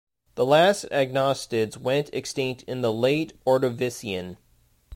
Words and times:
The 0.33 0.47
last 0.47 0.85
agnostids 0.89 1.77
went 1.77 2.09
extinct 2.11 2.63
in 2.63 2.81
the 2.81 2.91
Late 2.91 3.33
Ordovician. 3.45 4.37